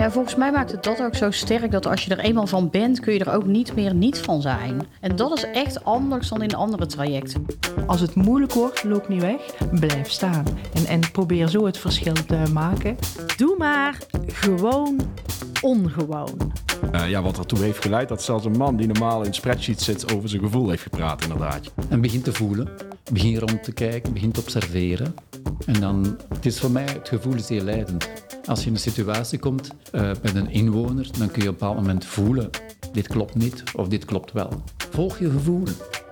[0.00, 2.70] Ja, volgens mij maakt het dat ook zo sterk dat als je er eenmaal van
[2.70, 4.82] bent, kun je er ook niet meer niet van zijn.
[5.00, 7.46] En dat is echt anders dan in andere trajecten.
[7.86, 9.40] Als het moeilijk wordt, loop niet weg,
[9.70, 10.44] blijf staan.
[10.74, 12.96] En, en probeer zo het verschil te maken.
[13.36, 15.00] Doe maar gewoon
[15.60, 16.52] ongewoon.
[16.94, 20.14] Uh, ja, wat ertoe heeft geleid dat zelfs een man die normaal in spreadsheets zit
[20.14, 21.72] over zijn gevoel heeft gepraat, inderdaad.
[21.88, 22.68] En begin te voelen,
[23.12, 25.14] begin rond te kijken, begin te observeren.
[25.66, 28.08] En dan, het is voor mij, het gevoel is heel leidend.
[28.46, 31.58] Als je in een situatie komt uh, met een inwoner, dan kun je op een
[31.58, 32.50] bepaald moment voelen,
[32.92, 34.62] dit klopt niet of dit klopt wel.
[34.90, 35.64] Volg je gevoel.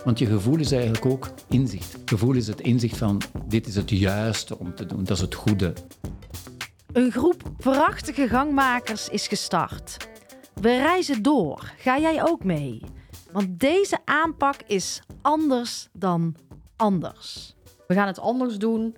[0.05, 1.97] Want je gevoel is eigenlijk ook inzicht.
[2.05, 5.35] Gevoel is het inzicht van, dit is het juiste om te doen, dat is het
[5.35, 5.73] goede.
[6.93, 10.09] Een groep prachtige gangmakers is gestart.
[10.55, 11.73] We reizen door.
[11.79, 12.81] Ga jij ook mee?
[13.33, 16.35] Want deze aanpak is anders dan
[16.77, 17.55] anders.
[17.87, 18.97] We gaan het anders doen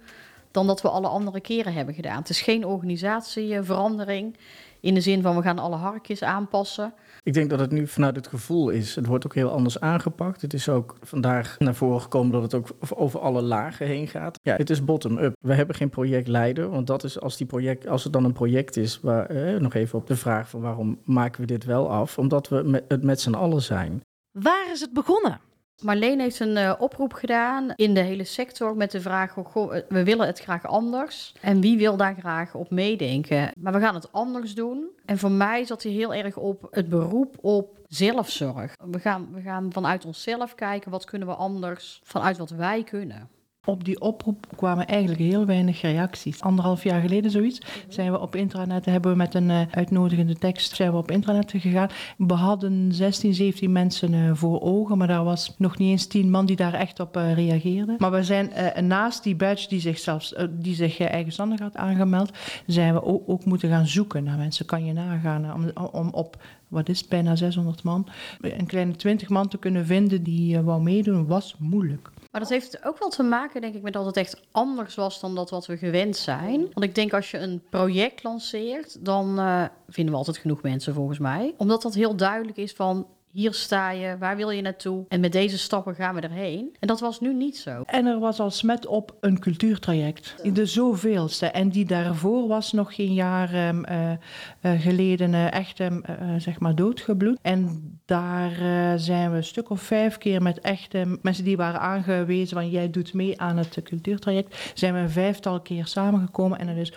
[0.51, 2.19] dan dat we alle andere keren hebben gedaan.
[2.19, 4.37] Het is geen organisatieverandering
[4.81, 6.95] in de zin van we gaan alle harkjes aanpassen.
[7.23, 8.95] Ik denk dat het nu vanuit het gevoel is.
[8.95, 10.43] Het wordt ook heel anders aangepakt.
[10.43, 14.39] Het is ook vandaag naar voren gekomen dat het ook over alle lagen heen gaat.
[14.43, 15.33] Ja, het is bottom-up.
[15.41, 18.77] We hebben geen projectleider, want dat is als, die project, als het dan een project
[18.77, 22.19] is, waar, eh, nog even op de vraag van waarom maken we dit wel af?
[22.19, 24.01] Omdat we met, het met z'n allen zijn.
[24.31, 25.41] Waar is het begonnen?
[25.83, 29.83] Marleen heeft een uh, oproep gedaan in de hele sector met de vraag: goh, eh,
[29.89, 31.35] we willen het graag anders.
[31.41, 33.53] En wie wil daar graag op meedenken?
[33.59, 34.91] Maar we gaan het anders doen.
[35.05, 38.75] En voor mij zat hij heel erg op het beroep op zelfzorg.
[38.91, 43.29] We gaan, we gaan vanuit onszelf kijken wat kunnen we anders vanuit wat wij kunnen.
[43.71, 46.41] Op die oproep kwamen eigenlijk heel weinig reacties.
[46.41, 50.75] Anderhalf jaar geleden zoiets zijn we op intranet, hebben we met een uh, uitnodigende tekst
[50.77, 51.89] zijn we op intranet gegaan.
[52.17, 56.31] We hadden 16, 17 mensen uh, voor ogen, maar daar was nog niet eens 10
[56.31, 57.97] man die daar echt op uh, reageerden.
[57.99, 58.51] Maar we zijn
[58.87, 62.31] naast die badge die zich, zelfs, die zich eigenstandig had aangemeld,
[62.67, 64.67] zijn we ook, ook, moeten gaan zoeken naar mensen.
[64.67, 68.09] Kan je nagaan om, op wat is bijna 600 man,
[68.41, 72.11] een kleine 20 man te kunnen vinden die wou meedoen, was moeilijk.
[72.31, 75.21] Maar dat heeft ook wel te maken, denk ik, met dat het echt anders was
[75.21, 76.61] dan dat wat we gewend zijn.
[76.61, 80.95] Want ik denk als je een project lanceert, dan uh, vinden we altijd genoeg mensen
[80.95, 81.55] volgens mij.
[81.57, 85.05] Omdat dat heel duidelijk is van hier sta je, waar wil je naartoe?
[85.09, 86.77] En met deze stappen gaan we erheen.
[86.79, 87.83] En dat was nu niet zo.
[87.87, 90.55] En er was al smet op een cultuurtraject.
[90.55, 91.47] De zoveelste.
[91.47, 96.03] En die daarvoor was nog geen jaar um, uh, uh, geleden uh, echt um,
[96.39, 97.39] zeg maar doodgebloed.
[97.43, 98.53] En daar
[98.99, 102.91] zijn we een stuk of vijf keer met echte mensen die waren aangewezen van jij
[102.91, 104.73] doet mee aan het cultuurtraject.
[104.75, 106.97] Zijn we een vijftal keer samengekomen en er is 100%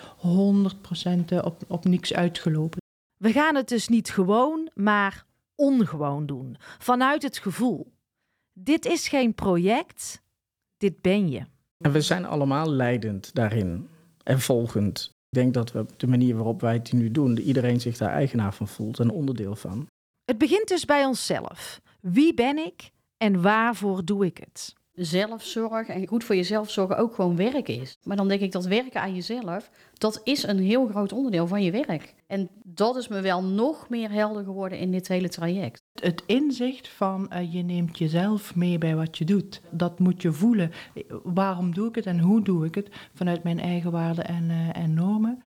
[1.43, 2.81] op, op niks uitgelopen.
[3.17, 7.93] We gaan het dus niet gewoon, maar ongewoon doen, vanuit het gevoel.
[8.53, 10.21] Dit is geen project,
[10.77, 11.45] dit ben je.
[11.77, 13.89] En we zijn allemaal leidend daarin
[14.23, 15.11] en volgend.
[15.29, 18.53] Ik denk dat we de manier waarop wij het nu doen, iedereen zich daar eigenaar
[18.53, 19.87] van voelt en onderdeel van.
[20.25, 21.81] Het begint dus bij onszelf.
[22.01, 24.73] Wie ben ik en waarvoor doe ik het?
[24.93, 27.97] Zelfzorg en goed voor jezelf zorgen ook gewoon werk is.
[28.03, 31.63] Maar dan denk ik dat werken aan jezelf, dat is een heel groot onderdeel van
[31.63, 32.13] je werk.
[32.27, 35.83] En dat is me wel nog meer helder geworden in dit hele traject.
[36.01, 39.61] Het inzicht van uh, je neemt jezelf mee bij wat je doet.
[39.71, 40.71] Dat moet je voelen.
[41.23, 42.89] Waarom doe ik het en hoe doe ik het?
[43.13, 45.43] Vanuit mijn eigen waarden en, uh, en normen.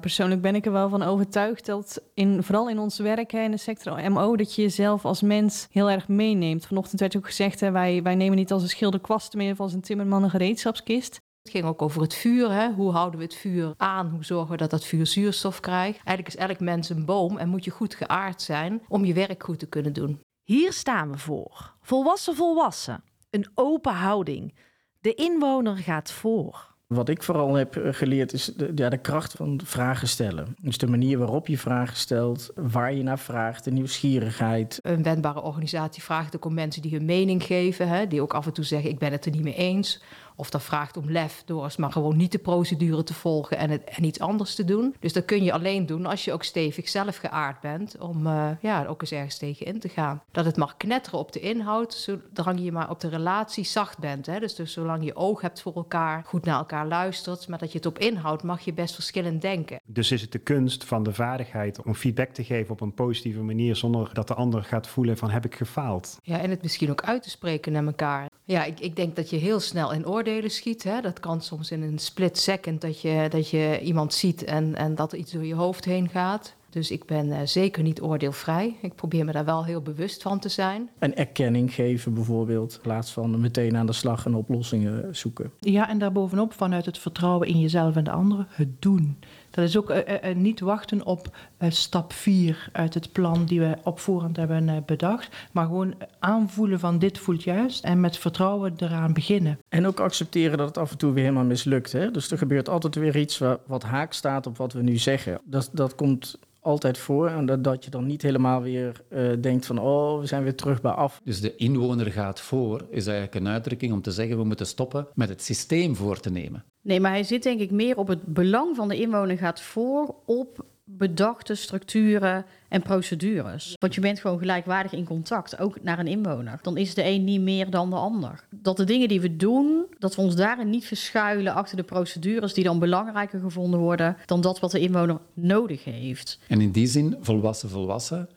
[0.00, 3.56] Persoonlijk ben ik er wel van overtuigd dat in, vooral in ons werk in de
[3.56, 6.66] sector MO, dat je jezelf als mens heel erg meeneemt.
[6.66, 9.60] Vanochtend werd ook gezegd, hè, wij, wij nemen niet als een schilder kwasten meer of
[9.60, 11.20] als een timmerman een gereedschapskist.
[11.42, 12.52] Het ging ook over het vuur.
[12.52, 12.72] Hè?
[12.72, 14.08] Hoe houden we het vuur aan?
[14.08, 16.00] Hoe zorgen we dat dat vuur zuurstof krijgt?
[16.04, 19.42] Eigenlijk is elk mens een boom en moet je goed geaard zijn om je werk
[19.42, 20.20] goed te kunnen doen.
[20.42, 21.74] Hier staan we voor.
[21.80, 23.04] Volwassen volwassen.
[23.30, 24.54] Een open houding.
[25.00, 26.73] De inwoner gaat voor.
[26.86, 30.56] Wat ik vooral heb eh, geleerd is de, ja, de kracht van vragen stellen.
[30.60, 34.78] Dus de manier waarop je vragen stelt, waar je naar vraagt, de nieuwsgierigheid.
[34.82, 38.46] Een wendbare organisatie vraagt ook om mensen die hun mening geven, hè, die ook af
[38.46, 40.02] en toe zeggen: Ik ben het er niet mee eens.
[40.36, 43.84] Of dat vraagt om lef door maar gewoon niet de procedure te volgen en, het,
[43.84, 44.94] en iets anders te doen.
[45.00, 48.50] Dus dat kun je alleen doen als je ook stevig zelf geaard bent om uh,
[48.60, 50.22] ja, ook eens ergens tegen in te gaan.
[50.30, 51.94] Dat het mag knetteren op de inhoud,
[52.34, 54.26] zolang je maar op de relatie zacht bent.
[54.26, 54.40] Hè?
[54.40, 57.76] Dus, dus zolang je oog hebt voor elkaar, goed naar elkaar luistert, maar dat je
[57.76, 59.80] het op inhoud mag je best verschillend denken.
[59.84, 63.42] Dus is het de kunst van de vaardigheid om feedback te geven op een positieve
[63.42, 66.18] manier zonder dat de ander gaat voelen van heb ik gefaald?
[66.22, 68.28] Ja, en het misschien ook uit te spreken naar elkaar.
[68.46, 70.82] Ja, ik, ik denk dat je heel snel in oordelen schiet.
[70.82, 71.00] Hè.
[71.00, 74.94] Dat kan soms in een split second dat je, dat je iemand ziet en, en
[74.94, 76.54] dat er iets door je hoofd heen gaat.
[76.70, 78.76] Dus ik ben uh, zeker niet oordeelvrij.
[78.82, 80.90] Ik probeer me daar wel heel bewust van te zijn.
[80.98, 85.50] En erkenning geven bijvoorbeeld, in plaats van meteen aan de slag en oplossingen zoeken.
[85.60, 89.18] Ja, en daarbovenop vanuit het vertrouwen in jezelf en de anderen, het doen.
[89.54, 93.60] Dat is ook eh, eh, niet wachten op eh, stap 4 uit het plan die
[93.60, 98.16] we op voorhand hebben eh, bedacht, maar gewoon aanvoelen van dit voelt juist en met
[98.18, 99.58] vertrouwen eraan beginnen.
[99.68, 101.92] En ook accepteren dat het af en toe weer helemaal mislukt.
[101.92, 102.10] Hè?
[102.10, 105.40] Dus er gebeurt altijd weer iets wa- wat haak staat op wat we nu zeggen.
[105.44, 107.28] Dat, dat komt altijd voor.
[107.28, 109.78] En dat, dat je dan niet helemaal weer eh, denkt van...
[109.78, 111.20] oh, we zijn weer terug bij af.
[111.24, 115.06] Dus de inwoner gaat voor, is eigenlijk een uitdrukking om te zeggen we moeten stoppen
[115.14, 116.64] met het systeem voor te nemen.
[116.84, 120.14] Nee, maar hij zit denk ik meer op het belang van de inwoner gaat voor
[120.24, 123.76] op bedachte structuren en procedures.
[123.78, 126.58] Want je bent gewoon gelijkwaardig in contact, ook naar een inwoner.
[126.62, 128.44] Dan is de een niet meer dan de ander.
[128.50, 132.54] Dat de dingen die we doen, dat we ons daarin niet verschuilen achter de procedures
[132.54, 136.38] die dan belangrijker gevonden worden dan dat wat de inwoner nodig heeft.
[136.48, 138.28] En in die zin, volwassen volwassen,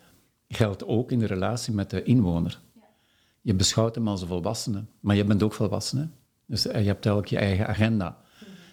[0.48, 2.60] geldt ook in de relatie met de inwoner.
[3.42, 6.08] Je beschouwt hem als een volwassene, maar je bent ook volwassene.
[6.46, 8.18] Dus eh, je hebt elk je eigen agenda.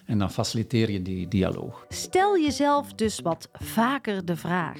[0.05, 1.85] En dan faciliteer je die dialoog.
[1.89, 4.79] Stel jezelf dus wat vaker de vraag: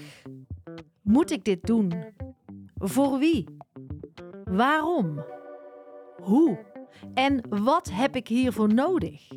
[1.01, 1.93] Moet ik dit doen?
[2.75, 3.45] Voor wie?
[4.43, 5.23] Waarom?
[6.21, 6.65] Hoe?
[7.13, 9.27] En wat heb ik hiervoor nodig?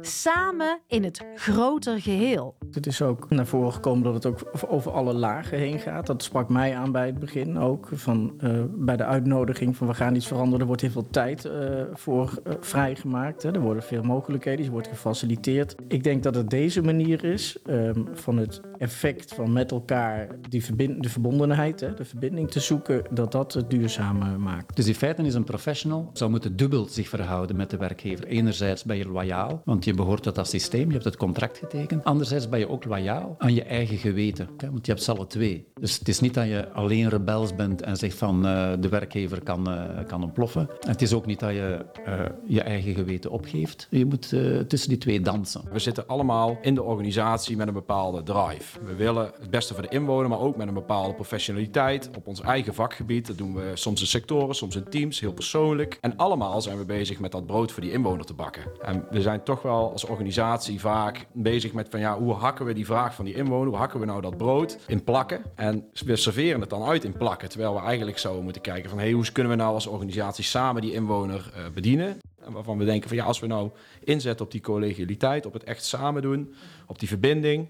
[0.00, 2.57] Samen in het groter geheel.
[2.72, 4.38] Het is ook naar voren gekomen dat het ook
[4.68, 6.06] over alle lagen heen gaat.
[6.06, 7.88] Dat sprak mij aan bij het begin ook.
[7.92, 10.60] Van, eh, bij de uitnodiging van we gaan iets veranderen.
[10.60, 13.42] Er wordt heel veel tijd eh, voor eh, vrijgemaakt.
[13.42, 13.52] Hè.
[13.52, 15.74] Er worden veel mogelijkheden, die wordt gefaciliteerd.
[15.88, 20.64] Ik denk dat het deze manier is ehm, van het effect van met elkaar die
[20.64, 24.76] verbind de verbondenheid, hè, de verbinding te zoeken, dat dat het duurzamer maakt.
[24.76, 28.26] Dus in feite is een professional zou moeten dubbel zich verhouden met de werkgever.
[28.26, 32.04] Enerzijds ben je loyaal, want je behoort tot dat systeem, je hebt het contract getekend.
[32.04, 35.26] Anderzijds ben je ook loyaal aan je eigen geweten, hè, want je hebt ze alle
[35.26, 35.66] twee.
[35.80, 39.42] Dus het is niet dat je alleen rebels bent en zegt van eh, de werkgever
[39.42, 40.68] kan, eh, kan ontploffen.
[40.80, 43.86] Het is ook niet dat je eh, je eigen geweten opgeeft.
[43.90, 45.62] Je moet eh, tussen die twee dansen.
[45.72, 48.67] We zitten allemaal in de organisatie met een bepaalde drive.
[48.84, 52.40] We willen het beste voor de inwoner, maar ook met een bepaalde professionaliteit op ons
[52.40, 53.26] eigen vakgebied.
[53.26, 55.98] Dat doen we soms in sectoren, soms in teams, heel persoonlijk.
[56.00, 58.62] En allemaal zijn we bezig met dat brood voor die inwoner te bakken.
[58.82, 62.72] En we zijn toch wel als organisatie vaak bezig met van ja, hoe hakken we
[62.72, 65.42] die vraag van die inwoner, hoe hakken we nou dat brood in plakken?
[65.54, 68.98] En we serveren het dan uit in plakken, terwijl we eigenlijk zouden moeten kijken van
[68.98, 72.18] hey, hoe kunnen we nou als organisatie samen die inwoner eh, bedienen?
[72.44, 73.70] En waarvan we denken van ja, als we nou
[74.04, 76.54] inzetten op die collegialiteit, op het echt samen doen,
[76.86, 77.68] op die verbinding,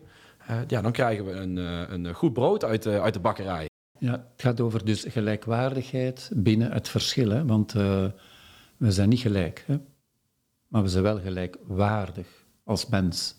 [0.67, 3.69] ja, dan krijgen we een, eh, een goed brood uit de, uit de bakkerij.
[3.99, 7.31] Ja, het gaat over dus gelijkwaardigheid binnen het verschil.
[7.31, 7.47] Hè?
[7.47, 8.05] Want eh,
[8.77, 9.79] we zijn niet gelijk, hè?
[10.67, 12.27] maar we zijn wel gelijkwaardig
[12.65, 13.37] als mens.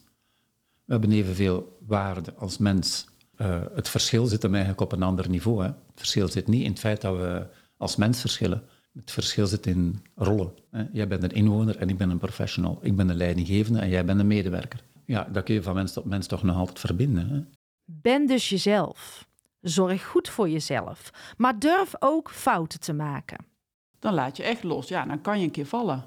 [0.86, 3.08] We hebben evenveel waarde als mens.
[3.36, 5.64] Eh, het verschil zit hem eigenlijk op een ander niveau.
[5.64, 5.68] Hè?
[5.68, 7.48] Het verschil zit niet in het feit dat we
[7.78, 8.64] als mens verschillen.
[8.94, 10.54] Het verschil zit in rollen.
[10.72, 10.84] Hè?
[10.94, 12.80] Jij bent een inwoner en ik ben een professional.
[12.82, 14.84] Ik ben een leidinggevende en jij bent een medewerker.
[15.10, 17.30] Ja, dat kun je van mens tot mens toch nog altijd verbinden.
[17.30, 17.42] Hè?
[17.86, 19.28] Ben dus jezelf.
[19.62, 21.10] Zorg goed voor jezelf.
[21.38, 23.46] Maar durf ook fouten te maken.
[24.00, 24.88] dan laat je echt los.
[24.88, 26.04] Ja, dan kan je een keer vallen.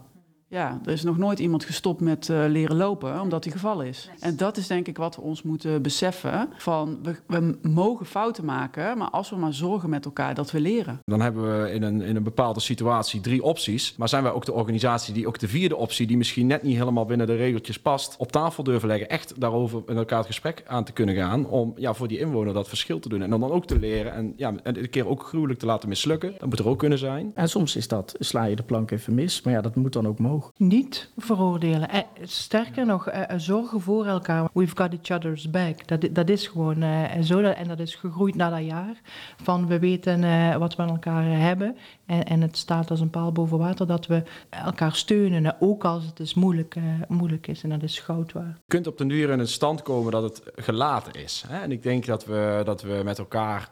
[0.52, 4.10] Ja, er is nog nooit iemand gestopt met eh, leren lopen omdat hij gevallen is.
[4.20, 6.49] En dat is denk ik wat we ons moeten beseffen.
[6.56, 10.60] Van we, we mogen fouten maken, maar als we maar zorgen met elkaar dat we
[10.60, 11.00] leren.
[11.04, 13.94] Dan hebben we in een, in een bepaalde situatie drie opties.
[13.96, 16.76] Maar zijn wij ook de organisatie die ook de vierde optie, die misschien net niet
[16.76, 19.08] helemaal binnen de regeltjes past, op tafel durven leggen.
[19.08, 21.46] Echt daarover met elkaar het gesprek aan te kunnen gaan.
[21.46, 23.22] Om ja, voor die inwoner dat verschil te doen.
[23.22, 24.12] En dan, dan ook te leren.
[24.12, 26.34] En ja, en een keer ook gruwelijk te laten mislukken.
[26.38, 27.31] Dat moet er ook kunnen zijn.
[27.34, 30.06] En soms is dat, sla je de plank even mis, maar ja, dat moet dan
[30.06, 30.42] ook mogen.
[30.56, 31.89] Niet veroordelen.
[31.89, 34.49] Eh, sterker nog, eh, zorgen voor elkaar.
[34.53, 35.87] We've got each other's back.
[35.89, 37.43] Dat, dat is gewoon eh, zo.
[37.43, 39.01] dat- En dat is gegroeid na dat jaar.
[39.43, 41.77] Van we weten eh, wat we aan elkaar hebben.
[42.06, 45.44] En, en het staat als een paal boven water dat we elkaar steunen.
[45.46, 47.63] eh, Ook als het dus moeilijk, eh, moeilijk is.
[47.63, 48.46] En dat is goud waard.
[48.56, 51.44] Je kunt op den duur in een stand komen dat het gelaten is.
[51.49, 51.61] Hè?
[51.63, 53.70] En ik denk dat we, dat we met elkaar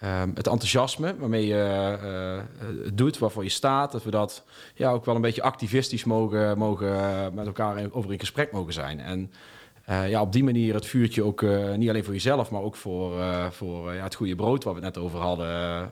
[0.00, 1.92] ehm, het enthousiasme waarmee je eh,
[2.36, 2.42] eh,
[2.84, 6.58] het doet, waarvoor je staat, dat we dat ja, ook wel een beetje activistisch mogen,
[6.58, 9.00] mogen eh, met elkaar over in gesprek mogen zijn.
[9.00, 9.30] En
[9.86, 12.76] eh, ja, op die manier het vuurtje ook eh, niet alleen voor jezelf, maar ook
[12.76, 15.82] voor, eh, voor eh, ja, het goede brood waar we het net over hadden, eh,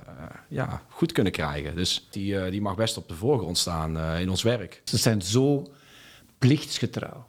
[0.49, 1.77] ja, goed kunnen krijgen.
[1.77, 4.81] Dus die, eh, die mag best op de voorgrond staan eh, in ons werk.
[4.85, 5.67] Ze zijn zo
[6.39, 7.25] plichtsgetrouw.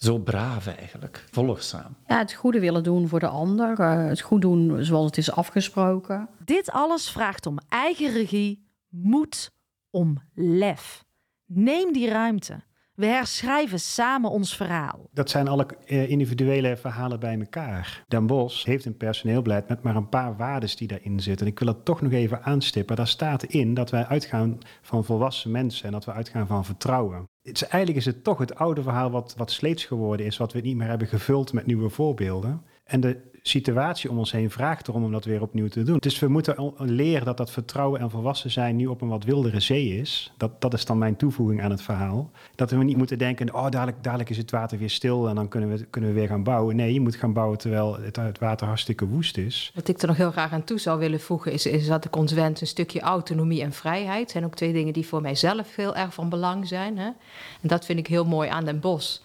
[0.00, 1.24] Zo braaf eigenlijk.
[1.30, 1.96] Volgzaam.
[2.06, 5.32] Ja, het goede willen doen voor de ander, eh, het goed doen zoals het is
[5.32, 6.28] afgesproken.
[6.44, 9.50] Dit alles vraagt om eigen regie, moed,
[9.90, 11.04] om lef.
[11.46, 12.60] Neem die ruimte.
[13.00, 15.08] We herschrijven samen ons verhaal.
[15.12, 18.04] Dat zijn alle eh, individuele verhalen bij elkaar.
[18.08, 21.46] Den Bos heeft een personeelbeleid met maar een paar waarden die daarin zitten.
[21.46, 22.96] En ik wil dat toch nog even aanstippen.
[22.96, 27.28] Daar staat in dat wij uitgaan van volwassen mensen en dat we uitgaan van vertrouwen.
[27.42, 30.60] Het eigenlijk is het toch het oude verhaal wat, wat sleets geworden is, wat we
[30.60, 32.62] niet meer hebben gevuld met nieuwe voorbeelden.
[32.90, 35.98] En de situatie om ons heen vraagt erom om dat weer opnieuw te doen.
[35.98, 39.60] Dus we moeten leren dat dat vertrouwen en volwassen zijn nu op een wat wildere
[39.60, 40.32] zee is.
[40.36, 42.30] Dat, dat is dan mijn toevoeging aan het verhaal.
[42.54, 45.48] Dat we niet moeten denken, oh dadelijk, dadelijk is het water weer stil en dan
[45.48, 46.76] kunnen we, kunnen we weer gaan bouwen.
[46.76, 49.72] Nee, je moet gaan bouwen terwijl het, het water hartstikke woest is.
[49.74, 52.16] Wat ik er nog heel graag aan toe zou willen voegen, is, is dat ik
[52.16, 54.30] ons een stukje autonomie en vrijheid.
[54.30, 56.98] zijn ook twee dingen die voor mijzelf heel erg van belang zijn.
[56.98, 57.06] Hè?
[57.60, 59.18] En dat vind ik heel mooi aan Den Bosch.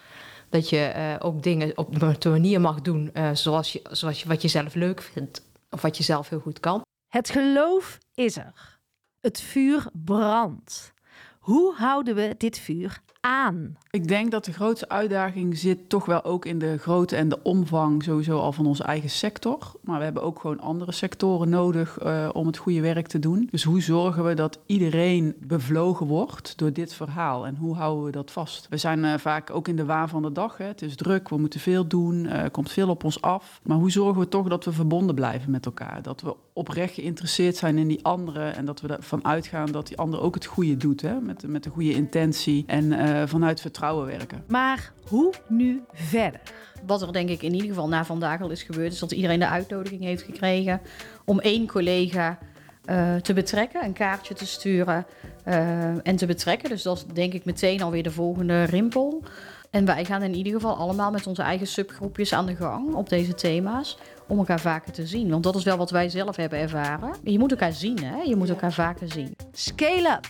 [0.55, 4.27] Dat je eh, ook dingen op een manier mag doen eh, zoals, je, zoals je,
[4.27, 5.43] wat je zelf leuk vindt.
[5.69, 6.81] Of wat je zelf heel goed kan.
[7.07, 8.79] Het geloof is er.
[9.21, 10.93] Het vuur brandt.
[11.39, 13.77] Hoe houden we dit vuur aan?
[13.89, 17.43] Ik denk dat de grootste uitdaging zit toch wel ook in de grootte en de
[17.43, 19.71] omvang sowieso al van onze eigen sector.
[19.81, 23.47] Maar we hebben ook gewoon andere sectoren nodig eh, om het goede werk te doen.
[23.51, 28.11] Dus hoe zorgen we dat iedereen bevlogen wordt door dit verhaal en hoe houden we
[28.11, 28.67] dat vast?
[28.69, 30.57] We zijn eh, vaak ook in de waan van de dag.
[30.57, 30.65] Hè.
[30.65, 33.59] Het is druk, we moeten veel doen, eh, er komt veel op ons af.
[33.63, 36.01] Maar hoe zorgen we toch dat we verbonden blijven met elkaar?
[36.01, 39.97] Dat we oprecht geïnteresseerd zijn in die anderen en dat we ervan uitgaan dat die
[39.97, 41.01] ander ook het goede doet.
[41.01, 41.19] Hè?
[41.21, 42.91] Met, met de goede intentie en
[43.23, 44.43] vanuit vertrouwen werken.
[44.47, 46.41] Maar hoe nu verder?
[46.85, 49.39] Wat er denk ik in ieder geval na vandaag al is gebeurd, is dat iedereen
[49.39, 50.81] de uitnodiging heeft gekregen
[51.25, 52.37] om één collega
[52.85, 55.05] eh, te betrekken, een kaartje te sturen
[55.43, 56.69] eh, en te betrekken.
[56.69, 59.23] Dus dat is denk ik meteen alweer de volgende rimpel.
[59.69, 63.09] En wij gaan in ieder geval allemaal met onze eigen subgroepjes aan de gang op
[63.09, 63.97] deze thema's.
[64.27, 65.29] Om elkaar vaker te zien.
[65.29, 67.15] Want dat is wel wat wij zelf hebben ervaren.
[67.23, 68.21] Je moet elkaar zien, hè?
[68.21, 69.35] Je moet elkaar vaker zien.
[69.51, 70.27] Scale up.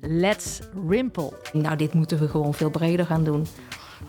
[0.00, 1.32] Let's rimple.
[1.52, 3.46] Nou, dit moeten we gewoon veel breder gaan doen.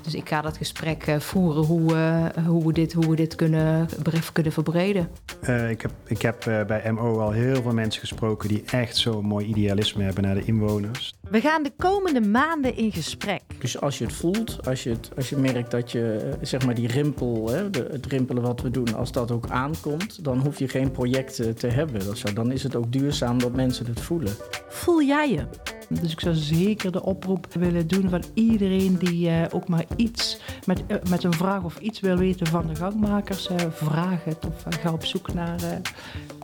[0.01, 3.35] Dus ik ga dat gesprek eh, voeren hoe, eh, hoe we dit, hoe we dit
[3.35, 5.07] kunnen, bre- kunnen verbreden.
[5.41, 8.97] Eh, ik heb, ik heb eh, bij MO al heel veel mensen gesproken die echt
[8.97, 11.13] zo'n mooi idealisme hebben naar de inwoners.
[11.29, 13.41] We gaan de komende maanden in gesprek.
[13.59, 16.75] Dus als je het voelt, als je, het, als je merkt dat je zeg maar
[16.75, 20.59] die rimpel, hè, de, het rimpelen wat we doen, als dat ook aankomt, dan hoef
[20.59, 22.01] je geen projecten te hebben.
[22.33, 24.33] Dan is het ook duurzaam dat mensen het voelen.
[24.69, 25.45] Voel jij je?
[25.99, 30.39] Dus ik zou zeker de oproep willen doen van iedereen die eh, ook maar iets
[30.65, 33.47] met, eh, met een vraag of iets wil weten van de gangmakers.
[33.47, 35.59] eh, vraag het of ga op zoek naar,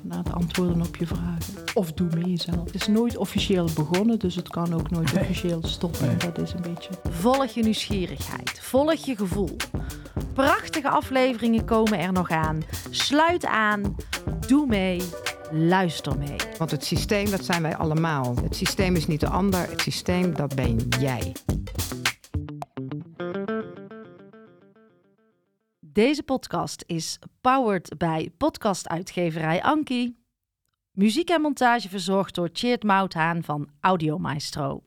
[0.01, 1.54] naar de antwoorden op je vragen.
[1.74, 2.63] Of doe mee zelf.
[2.63, 6.18] Het is nooit officieel begonnen, dus het kan ook nooit officieel stoppen.
[6.20, 6.89] Dat is een beetje...
[7.10, 8.60] Volg je nieuwsgierigheid.
[8.62, 9.56] Volg je gevoel.
[10.34, 12.63] Prachtige afleveringen komen er nog aan.
[12.89, 13.96] Sluit aan.
[14.48, 15.01] Doe mee.
[15.51, 16.36] Luister mee.
[16.58, 18.36] Want het systeem, dat zijn wij allemaal.
[18.36, 21.36] Het systeem is niet de ander, het systeem, dat ben jij.
[25.80, 30.16] Deze podcast is powered bij podcastuitgeverij Anki.
[30.92, 34.87] Muziek en montage verzorgd door Cheert Mouthaan van Audio Maestro.